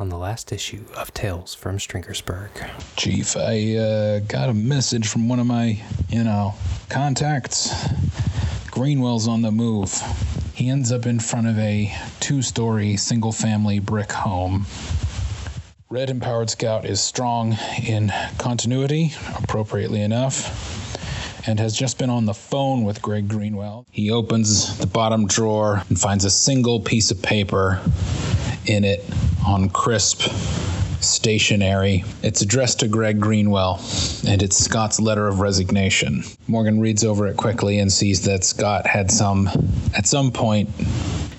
on 0.00 0.08
the 0.10 0.16
last 0.16 0.52
issue 0.52 0.84
of 0.96 1.12
Tales 1.12 1.54
from 1.54 1.76
Stringersburg. 1.76 2.50
Chief, 2.96 3.36
I 3.36 3.74
uh, 3.74 4.18
got 4.20 4.48
a 4.48 4.54
message 4.54 5.08
from 5.08 5.28
one 5.28 5.40
of 5.40 5.46
my, 5.46 5.82
you 6.08 6.22
know, 6.22 6.54
contacts. 6.88 7.74
Greenwell's 8.70 9.26
on 9.26 9.42
the 9.42 9.50
move. 9.50 9.92
He 10.54 10.68
ends 10.68 10.92
up 10.92 11.06
in 11.06 11.18
front 11.18 11.48
of 11.48 11.58
a 11.58 11.92
two 12.20 12.42
story 12.42 12.96
single 12.96 13.32
family 13.32 13.80
brick 13.80 14.12
home. 14.12 14.66
Red 15.90 16.10
Empowered 16.10 16.50
Scout 16.50 16.84
is 16.84 17.00
strong 17.00 17.56
in 17.84 18.12
continuity, 18.38 19.14
appropriately 19.36 20.02
enough, 20.02 21.46
and 21.48 21.58
has 21.58 21.76
just 21.76 21.98
been 21.98 22.10
on 22.10 22.24
the 22.24 22.34
phone 22.34 22.84
with 22.84 23.02
Greg 23.02 23.26
Greenwell. 23.26 23.84
He 23.90 24.12
opens 24.12 24.78
the 24.78 24.86
bottom 24.86 25.26
drawer 25.26 25.82
and 25.88 25.98
finds 25.98 26.24
a 26.24 26.30
single 26.30 26.78
piece 26.78 27.10
of 27.10 27.20
paper 27.20 27.80
in 28.66 28.84
it 28.84 29.02
on 29.48 29.70
crisp 29.70 30.30
stationery. 31.00 32.04
It's 32.22 32.42
addressed 32.42 32.80
to 32.80 32.88
Greg 32.88 33.18
Greenwell, 33.18 33.80
and 34.26 34.42
it's 34.42 34.56
Scott's 34.56 35.00
letter 35.00 35.26
of 35.26 35.40
resignation. 35.40 36.22
Morgan 36.48 36.80
reads 36.80 37.02
over 37.02 37.26
it 37.26 37.38
quickly 37.38 37.78
and 37.78 37.90
sees 37.90 38.22
that 38.26 38.44
Scott 38.44 38.86
had 38.86 39.10
some, 39.10 39.48
at 39.96 40.06
some 40.06 40.30
point, 40.32 40.68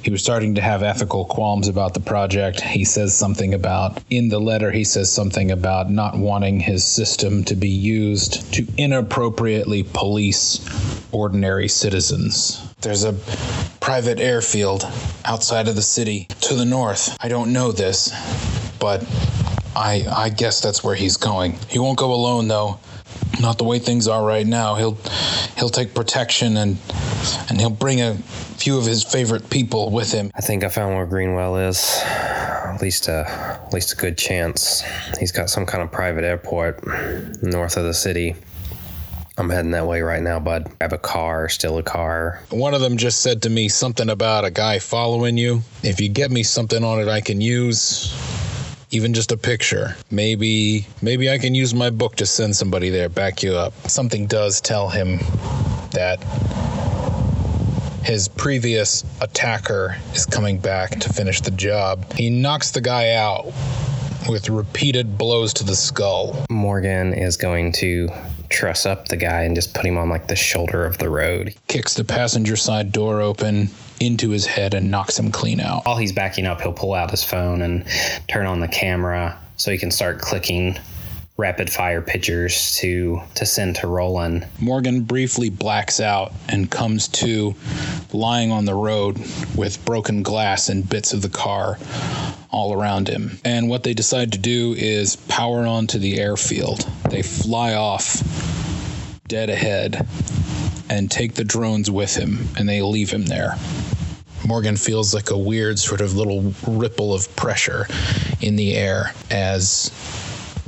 he 0.02 0.10
was 0.10 0.24
starting 0.24 0.56
to 0.56 0.62
have 0.62 0.82
ethical 0.82 1.26
qualms 1.26 1.68
about 1.68 1.94
the 1.94 2.00
project. 2.00 2.62
He 2.62 2.84
says 2.84 3.16
something 3.16 3.54
about, 3.54 4.02
in 4.10 4.30
the 4.30 4.40
letter, 4.40 4.72
he 4.72 4.86
says 4.86 5.12
something 5.12 5.52
about 5.52 5.92
not 5.92 6.18
wanting 6.18 6.60
his 6.60 6.84
system 6.84 7.44
to 7.44 7.56
be 7.56 7.70
used 7.70 8.52
to 8.54 8.66
inappropriately 8.78 9.84
police 9.84 10.66
ordinary 11.12 11.68
citizens. 11.68 12.66
There's 12.82 13.04
a 13.04 13.14
private 13.90 14.20
airfield 14.20 14.88
outside 15.26 15.68
of 15.68 15.76
the 15.76 15.82
city 15.82 16.28
to 16.42 16.54
the 16.54 16.64
north. 16.64 17.18
I 17.20 17.28
don't 17.28 17.52
know 17.52 17.72
this, 17.72 18.14
but 18.78 19.04
I 19.76 20.06
I 20.08 20.30
guess 20.30 20.62
that's 20.62 20.84
where 20.84 20.94
he's 20.94 21.18
going. 21.18 21.58
He 21.68 21.80
won't 21.80 21.98
go 21.98 22.14
alone 22.14 22.48
though. 22.48 22.80
Not 23.42 23.58
the 23.58 23.64
way 23.64 23.80
things 23.80 24.08
are 24.08 24.24
right 24.24 24.46
now. 24.46 24.76
He'll 24.76 24.96
he'll 25.58 25.70
take 25.70 25.96
protection 25.96 26.56
and 26.58 26.78
and 27.50 27.60
he'll 27.60 27.72
bring 27.72 28.00
a 28.00 28.14
few 28.62 28.78
of 28.78 28.86
his 28.86 29.04
favorite 29.04 29.50
people 29.50 29.90
with 29.90 30.12
him. 30.12 30.30
I 30.36 30.42
think 30.42 30.64
I 30.64 30.70
found 30.70 30.96
where 30.96 31.08
Greenwell 31.08 31.58
is. 31.58 32.00
At 32.06 32.84
least 32.84 33.08
a 33.08 33.26
at 33.66 33.74
least 33.74 33.94
a 33.94 33.96
good 33.96 34.20
chance. 34.20 34.84
He's 35.20 35.32
got 35.32 35.50
some 35.50 35.66
kind 35.66 35.82
of 35.82 35.92
private 35.92 36.24
airport 36.24 36.86
north 37.42 37.76
of 37.76 37.86
the 37.86 37.96
city. 37.96 38.36
I'm 39.40 39.50
heading 39.50 39.72
that 39.72 39.88
way 39.88 40.02
right 40.02 40.22
now, 40.22 40.38
bud. 40.38 40.68
I 40.82 40.84
have 40.84 40.92
a 40.92 40.98
car, 40.98 41.48
still 41.48 41.78
a 41.78 41.84
car. 41.84 42.44
One 42.50 42.74
of 42.74 42.82
them 42.82 42.98
just 42.98 43.22
said 43.22 43.44
to 43.44 43.50
me 43.50 43.70
something 43.70 44.10
about 44.10 44.44
a 44.44 44.52
guy 44.52 44.80
following 44.80 45.38
you. 45.38 45.62
If 45.82 46.02
you 46.02 46.10
get 46.10 46.30
me 46.30 46.44
something 46.44 46.84
on 46.84 47.00
it 47.00 47.08
I 47.08 47.22
can 47.22 47.40
use, 47.40 48.14
even 48.92 49.14
just 49.14 49.32
a 49.32 49.38
picture. 49.38 49.96
Maybe 50.12 50.86
maybe 51.02 51.30
I 51.30 51.38
can 51.38 51.56
use 51.56 51.74
my 51.74 51.90
book 51.90 52.18
to 52.18 52.26
send 52.26 52.54
somebody 52.58 52.90
there, 52.90 53.08
back 53.08 53.42
you 53.42 53.56
up. 53.56 53.72
Something 53.88 54.28
does 54.28 54.60
tell 54.60 54.90
him 54.90 55.20
that 55.92 56.22
his 58.04 58.28
previous 58.28 59.06
attacker 59.22 59.96
is 60.14 60.26
coming 60.26 60.60
back 60.60 61.00
to 61.00 61.14
finish 61.14 61.40
the 61.40 61.52
job. 61.52 62.12
He 62.12 62.30
knocks 62.30 62.72
the 62.72 62.82
guy 62.82 63.14
out 63.14 63.46
with 64.28 64.50
repeated 64.50 65.18
blows 65.18 65.54
to 65.54 65.64
the 65.64 65.78
skull. 65.78 66.46
Morgan 66.50 67.14
is 67.14 67.38
going 67.38 67.72
to 67.74 68.10
truss 68.50 68.86
up 68.86 69.08
the 69.08 69.18
guy 69.18 69.44
and 69.44 69.56
just 69.56 69.74
put 69.74 69.86
him 69.86 69.98
on 69.98 70.10
like 70.10 70.28
the 70.28 70.36
shoulder 70.36 70.86
of 70.86 70.98
the 70.98 71.10
road. 71.10 71.54
Kicks 71.68 71.94
the 71.94 72.04
passenger 72.04 72.56
side 72.56 72.92
door 72.92 73.22
open 73.22 73.70
into 74.00 74.30
his 74.30 74.46
head 74.46 74.74
and 74.74 74.90
knocks 74.90 75.18
him 75.18 75.32
clean 75.32 75.60
out. 75.60 75.86
While 75.86 75.98
he's 75.98 76.12
backing 76.12 76.46
up, 76.46 76.62
he'll 76.62 76.74
pull 76.74 76.94
out 76.94 77.12
his 77.12 77.24
phone 77.24 77.62
and 77.62 77.86
turn 78.28 78.46
on 78.46 78.60
the 78.60 78.68
camera 78.68 79.38
so 79.58 79.72
he 79.72 79.78
can 79.78 79.92
start 79.92 80.20
clicking 80.20 80.78
rapid 81.40 81.70
fire 81.70 82.02
pictures 82.02 82.76
to 82.76 83.22
to 83.34 83.46
send 83.46 83.78
to 83.78 83.88
Roland. 83.88 84.46
Morgan 84.60 85.02
briefly 85.04 85.50
blacks 85.50 86.02
out 86.02 86.34
and 86.50 86.70
comes 86.70 87.08
to 87.08 87.56
lying 88.12 88.52
on 88.52 88.66
the 88.66 88.76
road 88.76 89.18
with 89.56 89.84
broken 89.86 90.22
glass 90.22 90.68
and 90.68 90.88
bits 90.88 91.14
of 91.14 91.22
the 91.22 91.30
car 91.30 91.78
all 92.52 92.74
around 92.74 93.08
him. 93.08 93.40
And 93.46 93.70
what 93.70 93.84
they 93.84 93.94
decide 93.94 94.34
to 94.34 94.38
do 94.38 94.76
is 94.78 95.16
power 95.16 95.66
onto 95.66 95.98
the 95.98 96.20
airfield. 96.20 96.82
They 97.10 97.22
fly 97.22 97.74
off 97.74 98.22
dead 99.30 99.50
ahead 99.50 100.06
and 100.90 101.10
take 101.10 101.36
the 101.36 101.46
drones 101.46 101.90
with 101.90 102.16
him 102.16 102.50
and 102.58 102.68
they 102.68 102.82
leave 102.82 103.12
him 103.12 103.26
there. 103.28 103.56
Morgan 104.46 104.76
feels 104.76 105.14
like 105.14 105.30
a 105.30 105.38
weird 105.38 105.80
sort 105.80 106.02
of 106.02 106.16
little 106.16 106.54
ripple 106.68 107.14
of 107.14 107.34
pressure 107.38 107.88
in 108.42 108.58
the 108.58 108.76
air 108.76 109.14
as 109.30 109.92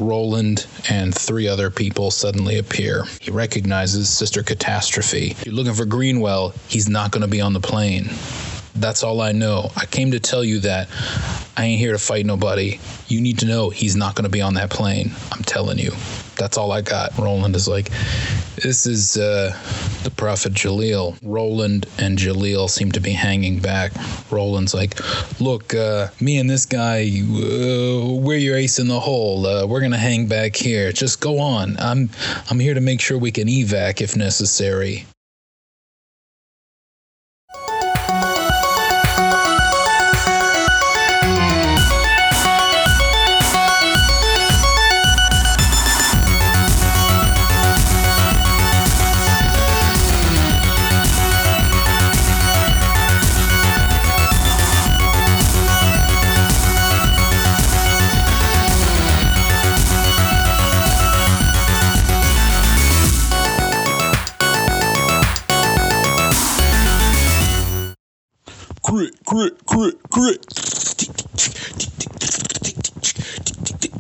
Roland 0.02 0.66
and 0.90 1.14
three 1.16 1.48
other 1.48 1.70
people 1.70 2.12
suddenly 2.12 2.58
appear. 2.58 3.06
He 3.22 3.32
recognizes 3.32 4.10
Sister 4.10 4.44
Catastrophe. 4.44 5.36
You're 5.46 5.56
looking 5.56 5.74
for 5.74 5.86
Greenwell, 5.86 6.54
he's 6.68 6.90
not 6.90 7.12
going 7.12 7.22
to 7.22 7.28
be 7.28 7.40
on 7.42 7.54
the 7.54 7.60
plane. 7.60 8.10
That's 8.76 9.04
all 9.04 9.22
I 9.22 9.32
know. 9.32 9.72
I 9.76 9.86
came 9.86 10.12
to 10.12 10.20
tell 10.20 10.44
you 10.44 10.60
that 10.62 10.90
I 11.58 11.66
ain't 11.66 11.80
here 11.80 11.92
to 11.92 12.00
fight 12.00 12.26
nobody. 12.26 12.80
You 13.08 13.22
need 13.22 13.40
to 13.40 13.46
know 13.46 13.70
he's 13.70 13.96
not 13.96 14.16
going 14.16 14.24
to 14.24 14.30
be 14.30 14.42
on 14.42 14.56
that 14.56 14.70
plane. 14.70 15.12
I'm 15.32 15.44
telling 15.44 15.78
you. 15.78 15.92
That's 16.38 16.58
all 16.58 16.72
I 16.72 16.82
got. 16.82 17.18
Roland 17.18 17.56
is 17.56 17.68
like, 17.68 17.90
this 18.56 18.86
is 18.86 19.18
uh, 19.18 19.58
the 20.04 20.12
Prophet 20.12 20.54
Jaleel. 20.54 21.18
Roland 21.24 21.88
and 21.98 22.18
Jaleel 22.18 22.70
seem 22.70 22.92
to 22.94 23.00
be 23.00 23.12
hanging 23.12 23.60
back. 23.60 23.92
Roland's 24.32 24.74
like, 24.74 25.00
look, 25.40 25.74
uh, 25.74 26.08
me 26.20 26.38
and 26.38 26.50
this 26.50 26.66
guy, 26.66 27.04
uh, 27.04 28.16
we're 28.16 28.38
your 28.38 28.56
ace 28.56 28.80
in 28.80 28.88
the 28.88 29.00
hole. 29.00 29.46
Uh, 29.46 29.66
we're 29.66 29.82
gonna 29.82 29.98
hang 29.98 30.28
back 30.28 30.56
here. 30.56 30.92
Just 30.92 31.22
go 31.22 31.40
on. 31.40 31.78
I'm, 31.80 32.10
I'm 32.50 32.60
here 32.60 32.74
to 32.74 32.82
make 32.82 33.02
sure 33.02 33.18
we 33.18 33.32
can 33.32 33.48
evac 33.48 34.02
if 34.02 34.16
necessary. 34.16 35.06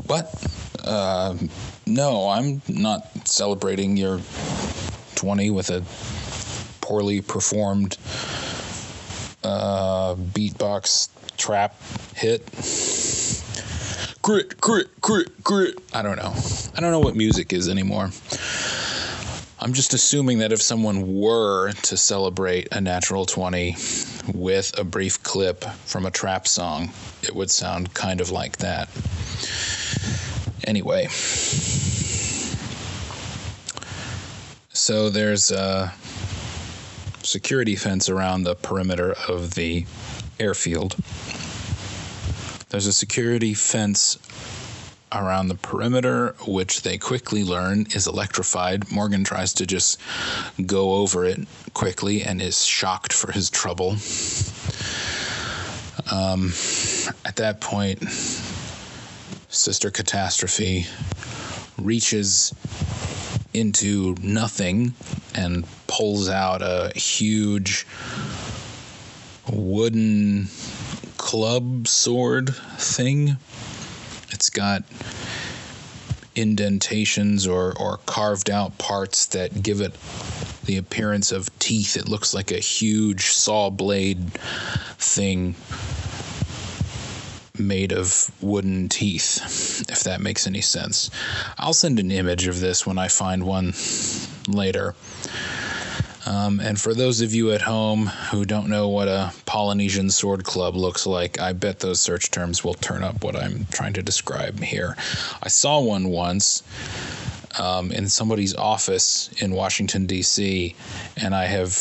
What? 0.07 0.29
Uh, 0.83 1.37
no, 1.85 2.29
I'm 2.29 2.61
not 2.67 3.27
celebrating 3.27 3.95
your 3.95 4.19
20 5.15 5.51
with 5.51 5.69
a 5.69 5.83
poorly 6.85 7.21
performed 7.21 7.97
uh, 9.43 10.15
beatbox 10.15 11.09
trap 11.37 11.75
hit. 12.15 12.43
Crit, 14.21 14.59
crit, 14.59 14.87
crit, 15.01 15.43
crit. 15.43 15.79
I 15.93 16.01
don't 16.01 16.17
know. 16.17 16.35
I 16.75 16.81
don't 16.81 16.91
know 16.91 16.99
what 16.99 17.15
music 17.15 17.53
is 17.53 17.69
anymore. 17.69 18.09
I'm 19.63 19.73
just 19.73 19.93
assuming 19.93 20.39
that 20.39 20.51
if 20.51 20.61
someone 20.61 21.15
were 21.15 21.71
to 21.71 21.95
celebrate 21.95 22.69
a 22.71 22.81
natural 22.81 23.25
20 23.25 23.75
with 24.33 24.77
a 24.77 24.83
brief 24.83 25.20
clip 25.31 25.63
from 25.85 26.05
a 26.05 26.11
trap 26.11 26.45
song, 26.45 26.91
it 27.23 27.33
would 27.33 27.49
sound 27.49 27.93
kind 27.93 28.19
of 28.19 28.31
like 28.31 28.57
that. 28.57 28.89
Anyway, 30.65 31.07
so 34.73 35.09
there's 35.09 35.49
a 35.49 35.93
security 37.23 37.77
fence 37.77 38.09
around 38.09 38.43
the 38.43 38.55
perimeter 38.55 39.15
of 39.29 39.53
the 39.53 39.85
airfield. 40.37 40.97
There's 42.67 42.87
a 42.87 42.91
security 42.91 43.53
fence 43.53 44.19
around 45.13 45.47
the 45.47 45.55
perimeter, 45.55 46.35
which 46.45 46.81
they 46.81 46.97
quickly 46.97 47.45
learn 47.45 47.85
is 47.95 48.05
electrified. 48.05 48.91
Morgan 48.91 49.23
tries 49.23 49.53
to 49.53 49.65
just 49.65 49.97
go 50.65 50.95
over 50.95 51.23
it 51.23 51.47
quickly 51.73 52.21
and 52.21 52.41
is 52.41 52.65
shocked 52.65 53.13
for 53.13 53.31
his 53.31 53.49
trouble. 53.49 53.95
Um, 56.09 56.53
at 57.25 57.35
that 57.37 57.59
point, 57.61 58.03
Sister 59.49 59.91
Catastrophe 59.91 60.87
reaches 61.77 62.53
into 63.53 64.15
nothing 64.21 64.93
and 65.35 65.65
pulls 65.87 66.29
out 66.29 66.61
a 66.61 66.91
huge 66.97 67.85
wooden 69.51 70.47
club 71.17 71.87
sword 71.87 72.55
thing. 72.77 73.37
It's 74.31 74.49
got 74.49 74.83
indentations 76.35 77.47
or, 77.47 77.77
or 77.77 77.97
carved 78.05 78.49
out 78.49 78.77
parts 78.77 79.25
that 79.27 79.61
give 79.61 79.81
it 79.81 79.95
the 80.65 80.77
appearance 80.77 81.31
of 81.31 81.57
teeth. 81.59 81.97
It 81.97 82.07
looks 82.07 82.33
like 82.33 82.51
a 82.51 82.59
huge 82.59 83.27
saw 83.27 83.69
blade 83.69 84.31
thing 84.97 85.55
made 87.59 87.91
of 87.91 88.31
wooden 88.41 88.89
teeth, 88.89 89.85
if 89.89 90.03
that 90.03 90.21
makes 90.21 90.47
any 90.47 90.61
sense. 90.61 91.09
I'll 91.57 91.73
send 91.73 91.99
an 91.99 92.11
image 92.11 92.47
of 92.47 92.59
this 92.59 92.85
when 92.85 92.97
I 92.97 93.07
find 93.07 93.43
one 93.43 93.73
later. 94.47 94.95
Um, 96.25 96.59
and 96.59 96.79
for 96.79 96.93
those 96.93 97.21
of 97.21 97.33
you 97.33 97.51
at 97.51 97.61
home 97.61 98.05
who 98.05 98.45
don't 98.45 98.69
know 98.69 98.87
what 98.89 99.07
a 99.07 99.33
Polynesian 99.45 100.09
sword 100.09 100.43
club 100.43 100.75
looks 100.75 101.07
like, 101.07 101.39
I 101.39 101.53
bet 101.53 101.79
those 101.79 101.99
search 101.99 102.29
terms 102.31 102.63
will 102.63 102.75
turn 102.75 103.03
up 103.03 103.23
what 103.23 103.35
I'm 103.35 103.65
trying 103.71 103.93
to 103.93 104.03
describe 104.03 104.59
here. 104.59 104.95
I 105.41 105.47
saw 105.47 105.79
one 105.79 106.09
once 106.09 106.63
um, 107.59 107.91
in 107.91 108.07
somebody's 108.07 108.55
office 108.55 109.29
in 109.41 109.53
Washington, 109.53 110.05
D.C., 110.05 110.75
and 111.17 111.35
I 111.35 111.45
have 111.45 111.75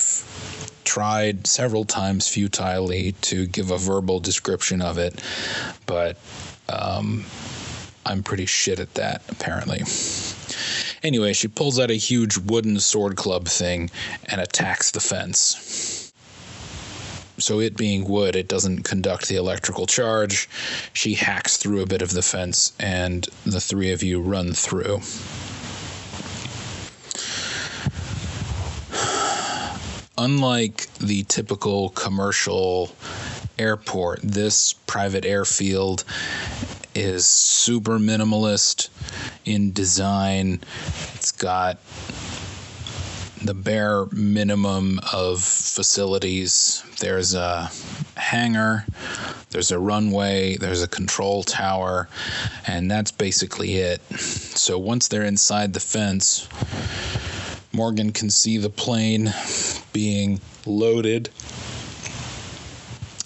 tried 0.85 1.47
several 1.47 1.85
times 1.85 2.27
futilely 2.27 3.13
to 3.13 3.47
give 3.47 3.71
a 3.71 3.79
verbal 3.79 4.21
description 4.21 4.83
of 4.83 4.99
it, 4.99 5.23
but 5.87 6.17
um, 6.69 7.25
I'm 8.07 8.23
pretty 8.23 8.47
shit 8.47 8.81
at 8.81 8.95
that, 8.95 9.23
apparently. 9.29 9.83
Anyway, 11.03 11.33
she 11.33 11.49
pulls 11.49 11.79
out 11.79 11.91
a 11.91 11.95
huge 11.95 12.37
wooden 12.37 12.79
sword 12.79 13.17
club 13.17 13.49
thing 13.49 13.91
and 14.27 14.41
attacks 14.41 14.91
the 14.91 15.01
fence. 15.01 16.13
So, 17.39 17.59
it 17.61 17.75
being 17.75 18.07
wood, 18.07 18.37
it 18.37 18.49
doesn't 18.49 18.83
conduct 18.83 19.29
the 19.29 19.37
electrical 19.37 19.87
charge. 19.87 20.47
She 20.93 21.15
hacks 21.15 21.57
through 21.57 21.81
a 21.81 21.87
bit 21.87 22.03
of 22.03 22.13
the 22.13 22.21
fence, 22.21 22.75
and 22.79 23.27
the 23.47 23.63
three 23.63 23.93
of 23.93 24.03
you 24.03 24.21
run 24.21 24.53
through. 24.53 25.01
Unlike 30.19 30.93
the 30.99 31.23
typical 31.23 31.89
commercial 31.89 32.95
airport, 33.59 34.21
this 34.23 34.75
private 34.87 35.25
airfield 35.25 36.05
is 36.95 37.27
super 37.27 37.99
minimalist 37.99 38.89
in 39.45 39.73
design. 39.73 40.61
It's 41.15 41.33
got 41.33 41.79
the 43.43 43.55
bare 43.55 44.07
minimum 44.07 45.01
of 45.13 45.43
facilities. 45.43 46.85
There's 47.01 47.35
a 47.35 47.71
hangar, 48.17 48.85
there's 49.51 49.71
a 49.71 49.79
runway, 49.79 50.57
there's 50.57 50.83
a 50.83 50.89
control 50.89 51.43
tower, 51.43 52.09
and 52.67 52.91
that's 52.91 53.11
basically 53.11 53.77
it. 53.77 54.03
So 54.19 54.79
once 54.79 55.09
they're 55.09 55.25
inside 55.25 55.73
the 55.73 55.81
fence, 55.81 56.49
Morgan 57.73 58.13
can 58.13 58.31
see 58.31 58.59
the 58.59 58.71
plane 58.71 59.33
being 59.93 60.41
loaded. 60.67 61.31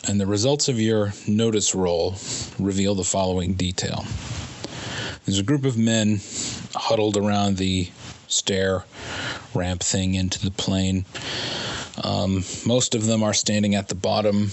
And 0.06 0.20
the 0.20 0.26
results 0.26 0.68
of 0.68 0.78
your 0.78 1.12
notice 1.26 1.74
roll 1.74 2.16
reveal 2.58 2.94
the 2.94 3.04
following 3.04 3.54
detail. 3.54 4.04
There's 5.24 5.38
a 5.38 5.42
group 5.42 5.64
of 5.64 5.78
men 5.78 6.20
huddled 6.74 7.16
around 7.16 7.56
the 7.56 7.88
stair 8.28 8.84
ramp 9.54 9.82
thing 9.82 10.14
into 10.14 10.44
the 10.44 10.50
plane. 10.50 11.06
Um, 12.02 12.44
most 12.66 12.94
of 12.94 13.06
them 13.06 13.22
are 13.22 13.32
standing 13.32 13.74
at 13.74 13.88
the 13.88 13.94
bottom 13.94 14.50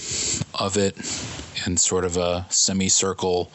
of 0.54 0.76
it 0.78 0.96
in 1.66 1.76
sort 1.76 2.04
of 2.04 2.16
a 2.16 2.46
semicircle 2.48 3.50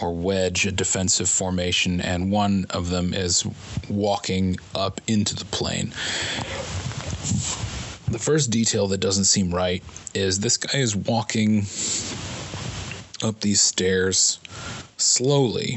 or 0.00 0.14
wedge, 0.14 0.66
a 0.66 0.72
defensive 0.72 1.28
formation, 1.28 2.00
and 2.00 2.32
one 2.32 2.66
of 2.70 2.90
them 2.90 3.14
is 3.14 3.46
walking 3.88 4.58
up 4.74 5.00
into 5.06 5.36
the 5.36 5.44
plane. 5.44 5.92
The 8.10 8.18
first 8.18 8.50
detail 8.50 8.88
that 8.88 8.98
doesn't 8.98 9.24
seem 9.24 9.54
right 9.54 9.82
is 10.14 10.40
this 10.40 10.56
guy 10.56 10.78
is 10.78 10.96
walking 10.96 11.66
up 13.22 13.40
these 13.40 13.60
stairs 13.60 14.40
slowly. 14.96 15.72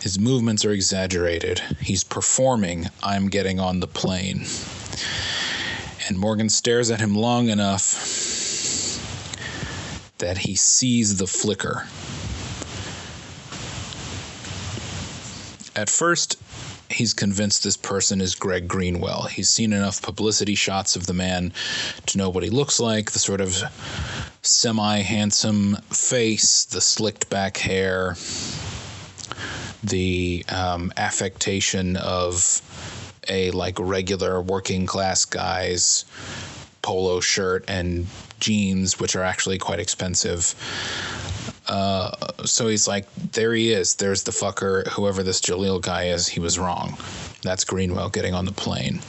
His 0.00 0.18
movements 0.18 0.64
are 0.64 0.72
exaggerated. 0.72 1.60
He's 1.80 2.02
performing, 2.02 2.86
I'm 3.00 3.28
getting 3.28 3.60
on 3.60 3.78
the 3.78 3.86
plane. 3.86 4.44
And 6.08 6.18
Morgan 6.18 6.48
stares 6.48 6.90
at 6.90 6.98
him 6.98 7.14
long 7.14 7.48
enough 7.48 7.94
that 10.18 10.38
he 10.38 10.56
sees 10.56 11.18
the 11.18 11.28
flicker. 11.28 11.86
At 15.76 15.90
first, 15.90 16.38
he's 16.90 17.12
convinced 17.12 17.64
this 17.64 17.76
person 17.76 18.20
is 18.20 18.34
Greg 18.34 18.68
Greenwell. 18.68 19.22
He's 19.24 19.48
seen 19.48 19.72
enough 19.72 20.02
publicity 20.02 20.54
shots 20.54 20.96
of 20.96 21.06
the 21.06 21.14
man 21.14 21.52
to 22.06 22.18
know 22.18 22.30
what 22.30 22.44
he 22.44 22.50
looks 22.50 22.80
like 22.80 23.10
the 23.12 23.18
sort 23.18 23.40
of 23.40 23.62
semi 24.42 24.98
handsome 24.98 25.76
face, 25.90 26.64
the 26.64 26.80
slicked 26.80 27.28
back 27.28 27.56
hair, 27.56 28.16
the 29.82 30.44
um, 30.48 30.92
affectation 30.96 31.96
of 31.96 32.62
a 33.28 33.50
like 33.50 33.78
regular 33.78 34.40
working 34.40 34.86
class 34.86 35.24
guy's 35.24 36.04
polo 36.82 37.20
shirt 37.20 37.64
and 37.66 38.06
jeans, 38.38 39.00
which 39.00 39.16
are 39.16 39.24
actually 39.24 39.58
quite 39.58 39.80
expensive. 39.80 40.54
Uh, 41.68 42.10
so 42.44 42.68
he's 42.68 42.86
like, 42.86 43.12
there 43.32 43.52
he 43.52 43.72
is. 43.72 43.96
There's 43.96 44.22
the 44.22 44.32
fucker. 44.32 44.86
Whoever 44.88 45.22
this 45.22 45.40
Jaleel 45.40 45.80
guy 45.80 46.04
is, 46.04 46.28
he 46.28 46.40
was 46.40 46.58
wrong. 46.58 46.96
That's 47.42 47.64
Greenwell 47.64 48.10
getting 48.10 48.34
on 48.34 48.44
the 48.44 48.52
plane. 48.52 49.00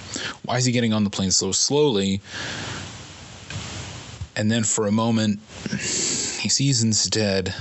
Why 0.43 0.57
is 0.57 0.65
he 0.65 0.71
getting 0.71 0.93
on 0.93 1.03
the 1.03 1.09
plane 1.09 1.31
so 1.31 1.51
slowly? 1.51 2.21
And 4.35 4.51
then 4.51 4.63
for 4.63 4.85
a 4.85 4.91
moment, 4.91 5.39
he 5.71 6.49
sees 6.49 6.83
instead 6.83 7.53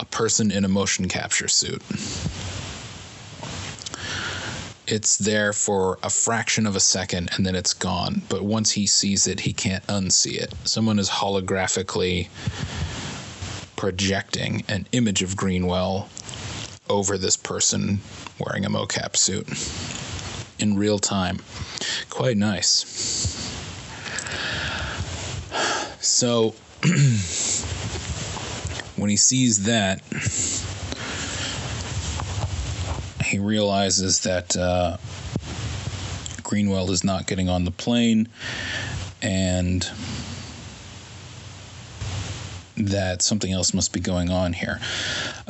a 0.00 0.04
person 0.06 0.50
in 0.50 0.64
a 0.64 0.68
motion 0.68 1.08
capture 1.08 1.48
suit. 1.48 1.82
It's 4.86 5.16
there 5.16 5.52
for 5.54 5.98
a 6.02 6.10
fraction 6.10 6.66
of 6.66 6.76
a 6.76 6.80
second 6.80 7.30
and 7.34 7.44
then 7.44 7.54
it's 7.54 7.72
gone. 7.72 8.22
But 8.28 8.42
once 8.42 8.72
he 8.72 8.86
sees 8.86 9.26
it, 9.26 9.40
he 9.40 9.52
can't 9.52 9.86
unsee 9.86 10.38
it. 10.38 10.52
Someone 10.64 10.98
is 10.98 11.08
holographically 11.08 12.28
projecting 13.84 14.64
an 14.66 14.88
image 14.92 15.20
of 15.20 15.36
Greenwell 15.36 16.08
over 16.88 17.18
this 17.18 17.36
person 17.36 18.00
wearing 18.38 18.64
a 18.64 18.70
mocap 18.70 19.14
suit 19.14 19.46
in 20.58 20.78
real 20.78 20.98
time. 20.98 21.38
Quite 22.08 22.38
nice. 22.38 22.86
So, 26.00 26.54
when 28.96 29.10
he 29.10 29.18
sees 29.18 29.64
that, 29.64 30.00
he 33.26 33.38
realizes 33.38 34.20
that 34.20 34.56
uh, 34.56 34.96
Greenwell 36.42 36.90
is 36.90 37.04
not 37.04 37.26
getting 37.26 37.50
on 37.50 37.64
the 37.64 37.70
plane 37.70 38.28
and 39.20 39.86
that 42.76 43.22
something 43.22 43.52
else 43.52 43.72
must 43.72 43.92
be 43.92 44.00
going 44.00 44.30
on 44.30 44.52
here. 44.52 44.80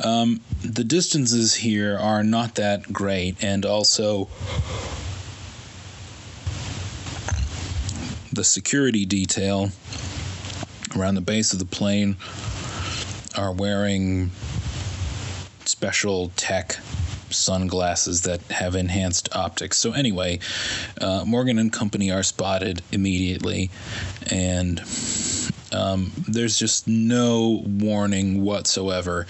Um, 0.03 0.41
the 0.63 0.83
distances 0.83 1.55
here 1.55 1.97
are 1.97 2.23
not 2.23 2.55
that 2.55 2.91
great, 2.93 3.43
and 3.43 3.65
also 3.65 4.29
the 8.31 8.43
security 8.43 9.05
detail 9.05 9.69
around 10.95 11.15
the 11.15 11.21
base 11.21 11.53
of 11.53 11.59
the 11.59 11.65
plane 11.65 12.17
are 13.37 13.51
wearing 13.51 14.31
special 15.65 16.31
tech 16.35 16.77
sunglasses 17.29 18.21
that 18.21 18.41
have 18.43 18.75
enhanced 18.75 19.35
optics. 19.35 19.77
So 19.77 19.91
anyway, 19.91 20.39
uh, 21.01 21.23
Morgan 21.25 21.59
and 21.59 21.71
Company 21.71 22.11
are 22.11 22.23
spotted 22.23 22.81
immediately, 22.91 23.71
and 24.29 24.79
um, 25.75 26.11
there's 26.27 26.57
just 26.57 26.87
no 26.87 27.63
warning 27.65 28.43
whatsoever. 28.43 29.27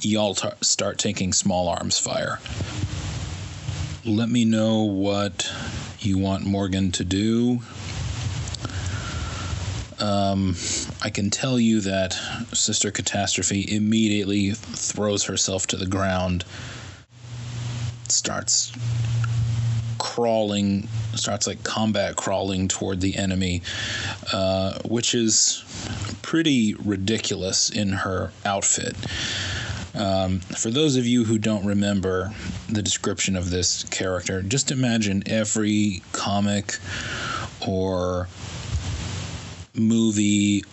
Y'all 0.00 0.34
t- 0.34 0.48
start 0.60 0.98
taking 0.98 1.32
small 1.32 1.68
arms 1.68 1.98
fire. 1.98 2.40
Let 4.04 4.28
me 4.28 4.44
know 4.44 4.82
what 4.82 5.50
you 6.00 6.18
want 6.18 6.44
Morgan 6.44 6.90
to 6.92 7.04
do. 7.04 7.60
Um, 10.00 10.56
I 11.00 11.10
can 11.10 11.30
tell 11.30 11.60
you 11.60 11.80
that 11.82 12.14
Sister 12.52 12.90
Catastrophe 12.90 13.64
immediately 13.72 14.50
throws 14.50 15.24
herself 15.24 15.68
to 15.68 15.76
the 15.76 15.86
ground, 15.86 16.44
starts 18.08 18.72
crawling, 19.98 20.88
starts 21.14 21.46
like 21.46 21.62
combat 21.62 22.16
crawling 22.16 22.68
toward 22.68 23.00
the 23.00 23.16
enemy, 23.16 23.62
uh, 24.32 24.78
which 24.84 25.14
is 25.14 25.64
pretty 26.22 26.74
ridiculous 26.74 27.70
in 27.70 27.90
her 27.90 28.32
outfit. 28.44 28.96
Um, 29.94 30.40
for 30.40 30.70
those 30.70 30.96
of 30.96 31.06
you 31.06 31.24
who 31.24 31.38
don't 31.38 31.66
remember 31.66 32.32
the 32.68 32.82
description 32.82 33.36
of 33.36 33.50
this 33.50 33.84
character, 33.84 34.42
just 34.42 34.70
imagine 34.70 35.22
every 35.26 36.02
comic 36.12 36.78
or 37.66 38.28
movie 39.74 40.64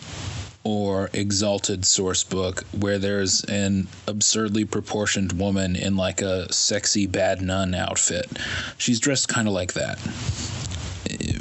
or 0.70 1.10
exalted 1.14 1.84
source 1.84 2.24
book 2.24 2.64
where 2.78 3.00
there's 3.00 3.44
an 3.46 3.88
absurdly 4.08 4.66
proportioned 4.66 5.34
woman 5.34 5.76
in 5.76 5.96
like 5.96 6.22
a 6.22 6.52
sexy 6.54 7.08
bad 7.08 7.42
nun 7.42 7.74
outfit. 7.74 8.30
She's 8.78 9.00
dressed 9.00 9.28
kind 9.28 9.48
of 9.48 9.54
like 9.54 9.74
that. 9.74 9.98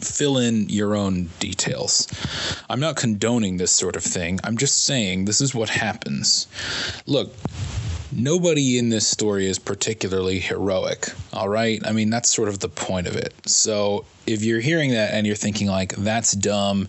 Fill 0.02 0.38
in 0.38 0.68
your 0.70 0.96
own 0.96 1.28
details. 1.40 2.08
I'm 2.70 2.80
not 2.80 2.96
condoning 2.96 3.58
this 3.58 3.72
sort 3.72 3.96
of 3.96 4.02
thing. 4.02 4.40
I'm 4.42 4.56
just 4.56 4.84
saying 4.84 5.26
this 5.26 5.42
is 5.42 5.54
what 5.54 5.68
happens. 5.68 6.46
Look, 7.06 7.34
nobody 8.12 8.78
in 8.78 8.88
this 8.88 9.06
story 9.06 9.46
is 9.46 9.58
particularly 9.58 10.38
heroic, 10.38 11.08
all 11.32 11.48
right? 11.48 11.80
I 11.84 11.92
mean, 11.92 12.10
that's 12.10 12.28
sort 12.28 12.48
of 12.48 12.60
the 12.60 12.68
point 12.68 13.06
of 13.06 13.16
it. 13.16 13.34
So 13.46 14.04
if 14.26 14.42
you're 14.42 14.60
hearing 14.60 14.90
that 14.92 15.14
and 15.14 15.26
you're 15.26 15.36
thinking, 15.36 15.68
like, 15.68 15.94
that's 15.96 16.32
dumb, 16.32 16.88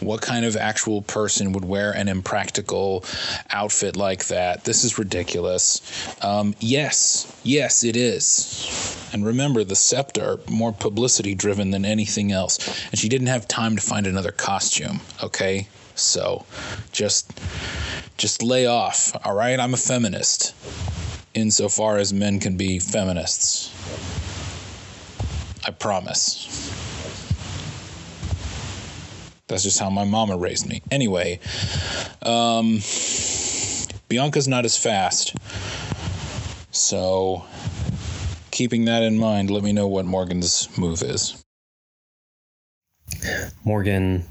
what 0.00 0.22
kind 0.22 0.44
of 0.44 0.56
actual 0.56 1.02
person 1.02 1.52
would 1.52 1.64
wear 1.64 1.92
an 1.92 2.08
impractical 2.08 3.04
outfit 3.50 3.96
like 3.96 4.26
that? 4.26 4.64
This 4.64 4.84
is 4.84 4.98
ridiculous. 4.98 5.80
Um, 6.22 6.54
yes, 6.60 7.32
yes, 7.42 7.84
it 7.84 7.96
is. 7.96 9.08
And 9.12 9.24
remember, 9.24 9.64
the 9.64 9.76
scepter, 9.76 10.38
more 10.48 10.72
publicity 10.72 11.34
driven 11.34 11.70
than 11.70 11.84
anything 11.84 12.32
else. 12.32 12.58
And 12.90 12.98
she 12.98 13.08
didn't 13.08 13.28
have 13.28 13.48
time 13.48 13.76
to 13.76 13.82
find 13.82 14.06
another 14.06 14.32
costume, 14.32 15.00
okay? 15.22 15.68
So 15.96 16.46
just 16.92 17.32
just 18.16 18.42
lay 18.42 18.66
off, 18.66 19.12
all 19.24 19.34
right? 19.34 19.58
I'm 19.58 19.74
a 19.74 19.78
feminist 19.78 20.54
insofar 21.34 21.98
as 21.98 22.12
men 22.12 22.40
can 22.40 22.56
be 22.56 22.78
feminists. 22.78 23.72
I 25.66 25.70
promise. 25.70 26.72
That's 29.48 29.62
just 29.62 29.78
how 29.78 29.90
my 29.90 30.04
mama 30.04 30.36
raised 30.36 30.66
me. 30.66 30.82
Anyway, 30.90 31.40
um, 32.22 32.80
Bianca's 34.08 34.48
not 34.48 34.64
as 34.64 34.76
fast. 34.76 35.36
So, 36.72 37.44
keeping 38.50 38.86
that 38.86 39.02
in 39.02 39.18
mind, 39.18 39.50
let 39.50 39.62
me 39.62 39.72
know 39.72 39.86
what 39.86 40.04
Morgan's 40.04 40.68
move 40.76 41.02
is. 41.02 41.42
Morgan 43.64 44.24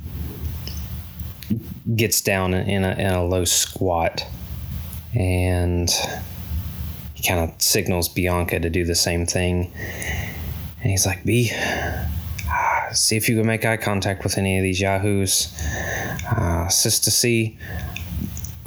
gets 1.95 2.21
down 2.21 2.53
in 2.53 2.83
a, 2.83 2.91
in 2.91 3.07
a 3.07 3.23
low 3.23 3.45
squat 3.45 4.25
and 5.13 5.89
he 7.13 7.23
kind 7.27 7.39
of 7.39 7.61
signals 7.61 8.09
Bianca 8.09 8.59
to 8.59 8.69
do 8.69 8.83
the 8.83 8.95
same 8.95 9.25
thing. 9.25 9.71
And 10.81 10.91
he's 10.91 11.05
like, 11.05 11.23
B, 11.23 11.51
uh, 11.53 12.93
see 12.93 13.15
if 13.15 13.29
you 13.29 13.37
can 13.37 13.45
make 13.45 13.65
eye 13.65 13.77
contact 13.77 14.23
with 14.23 14.37
any 14.37 14.57
of 14.57 14.63
these 14.63 14.81
yahoos. 14.81 15.53
Uh, 16.29 16.67
Sister 16.69 17.11
C, 17.11 17.57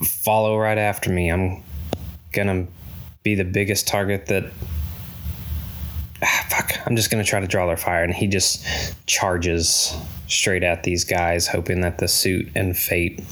follow 0.02 0.58
right 0.58 0.78
after 0.78 1.10
me. 1.10 1.30
I'm 1.30 1.62
gonna 2.32 2.66
be 3.22 3.34
the 3.34 3.44
biggest 3.44 3.86
target 3.86 4.26
that. 4.26 4.50
Fuck, 6.50 6.74
I'm 6.86 6.96
just 6.96 7.10
gonna 7.10 7.24
try 7.24 7.40
to 7.40 7.46
draw 7.46 7.66
their 7.66 7.76
fire. 7.76 8.04
And 8.04 8.14
he 8.14 8.26
just 8.26 8.64
charges 9.06 9.94
straight 10.26 10.62
at 10.62 10.82
these 10.82 11.04
guys, 11.04 11.46
hoping 11.46 11.80
that 11.80 11.98
the 11.98 12.08
suit 12.08 12.48
and 12.54 12.76
fate 12.76 13.22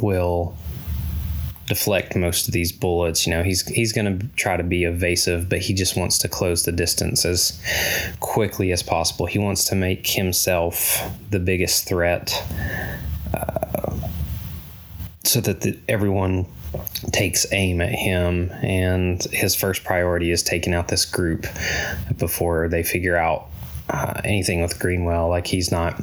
will 0.00 0.56
deflect 1.68 2.16
most 2.16 2.48
of 2.48 2.54
these 2.54 2.72
bullets. 2.72 3.26
You 3.26 3.34
know, 3.34 3.42
he's 3.42 3.66
he's 3.68 3.92
going 3.92 4.18
to 4.18 4.26
try 4.36 4.56
to 4.56 4.62
be 4.62 4.84
evasive, 4.84 5.48
but 5.48 5.58
he 5.58 5.74
just 5.74 5.96
wants 5.96 6.18
to 6.18 6.28
close 6.28 6.64
the 6.64 6.72
distance 6.72 7.24
as 7.24 7.60
quickly 8.20 8.72
as 8.72 8.82
possible. 8.82 9.26
He 9.26 9.38
wants 9.38 9.66
to 9.66 9.74
make 9.74 10.06
himself 10.06 11.02
the 11.30 11.38
biggest 11.38 11.86
threat, 11.86 12.42
uh, 13.34 13.96
so 15.24 15.40
that 15.42 15.60
the, 15.60 15.78
everyone 15.88 16.46
takes 17.12 17.46
aim 17.52 17.80
at 17.80 17.92
him. 17.92 18.50
And 18.62 19.22
his 19.24 19.54
first 19.54 19.84
priority 19.84 20.30
is 20.30 20.42
taking 20.42 20.74
out 20.74 20.88
this 20.88 21.04
group 21.04 21.46
before 22.18 22.68
they 22.68 22.82
figure 22.82 23.16
out 23.16 23.48
uh, 23.88 24.20
anything 24.24 24.60
with 24.60 24.78
Greenwell. 24.78 25.28
Like 25.28 25.46
he's 25.46 25.70
not 25.70 26.00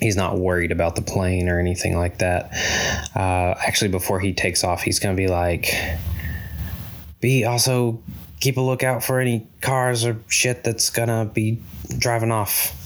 he's 0.00 0.16
not 0.16 0.38
worried 0.38 0.72
about 0.72 0.96
the 0.96 1.02
plane 1.02 1.48
or 1.48 1.58
anything 1.58 1.96
like 1.96 2.18
that. 2.18 2.52
Uh, 3.14 3.54
actually, 3.66 3.88
before 3.88 4.20
he 4.20 4.32
takes 4.32 4.64
off, 4.64 4.82
he's 4.82 4.98
gonna 4.98 5.14
be 5.14 5.28
like, 5.28 5.74
"B, 7.20 7.44
also 7.44 8.02
keep 8.40 8.56
a 8.56 8.60
lookout 8.60 9.04
for 9.04 9.20
any 9.20 9.46
cars 9.60 10.04
or 10.04 10.18
shit 10.28 10.64
that's 10.64 10.90
gonna 10.90 11.24
be 11.26 11.62
driving 11.98 12.32
off." 12.32 12.76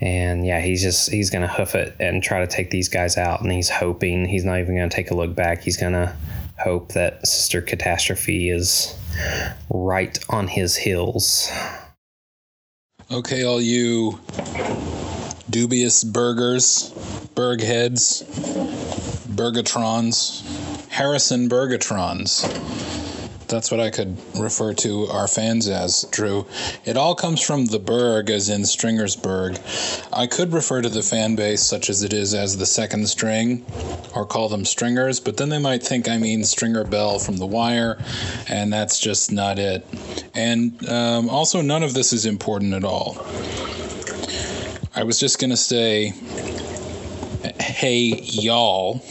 And 0.00 0.46
yeah, 0.46 0.60
he's 0.60 0.82
just 0.82 1.10
he's 1.10 1.30
gonna 1.30 1.48
hoof 1.48 1.74
it 1.74 1.94
and 2.00 2.22
try 2.22 2.40
to 2.40 2.46
take 2.46 2.70
these 2.70 2.88
guys 2.88 3.16
out. 3.16 3.42
And 3.42 3.52
he's 3.52 3.68
hoping 3.68 4.26
he's 4.26 4.44
not 4.44 4.58
even 4.58 4.74
gonna 4.76 4.88
take 4.88 5.10
a 5.10 5.14
look 5.14 5.34
back. 5.34 5.62
He's 5.62 5.76
gonna 5.76 6.16
hope 6.58 6.92
that 6.92 7.26
Sister 7.26 7.60
Catastrophe 7.60 8.50
is 8.50 8.96
right 9.68 10.18
on 10.28 10.48
his 10.48 10.76
heels. 10.76 11.50
Okay, 13.10 13.44
all 13.44 13.60
you 13.60 14.20
dubious 15.50 16.04
burgers, 16.04 16.90
burgheads, 17.34 18.22
burgatrons, 19.34 20.42
Harrison 20.88 21.48
burgatrons. 21.48 22.44
That's 23.50 23.72
what 23.72 23.80
I 23.80 23.90
could 23.90 24.16
refer 24.36 24.72
to 24.74 25.08
our 25.08 25.26
fans 25.26 25.68
as, 25.68 26.04
Drew. 26.12 26.46
It 26.84 26.96
all 26.96 27.16
comes 27.16 27.40
from 27.40 27.66
the 27.66 27.80
Berg, 27.80 28.30
as 28.30 28.48
in 28.48 28.62
Stringersburg. 28.62 29.58
I 30.12 30.28
could 30.28 30.52
refer 30.52 30.82
to 30.82 30.88
the 30.88 31.02
fan 31.02 31.34
base, 31.34 31.60
such 31.60 31.90
as 31.90 32.04
it 32.04 32.12
is, 32.12 32.32
as 32.32 32.58
the 32.58 32.66
second 32.66 33.08
string, 33.08 33.66
or 34.14 34.24
call 34.24 34.48
them 34.48 34.64
stringers, 34.64 35.18
but 35.18 35.36
then 35.36 35.48
they 35.48 35.58
might 35.58 35.82
think 35.82 36.08
I 36.08 36.16
mean 36.16 36.44
Stringer 36.44 36.84
Bell 36.84 37.18
from 37.18 37.38
The 37.38 37.46
Wire, 37.46 37.98
and 38.48 38.72
that's 38.72 39.00
just 39.00 39.32
not 39.32 39.58
it. 39.58 39.84
And 40.32 40.88
um, 40.88 41.28
also, 41.28 41.60
none 41.60 41.82
of 41.82 41.92
this 41.92 42.12
is 42.12 42.26
important 42.26 42.72
at 42.74 42.84
all. 42.84 43.18
I 44.94 45.02
was 45.02 45.18
just 45.18 45.40
going 45.40 45.50
to 45.50 45.56
say, 45.56 46.12
hey, 47.58 48.22
y'all, 48.22 49.02